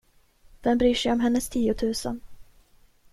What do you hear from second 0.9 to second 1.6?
sig om hennes